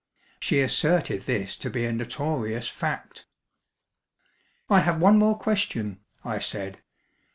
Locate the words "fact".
2.67-3.27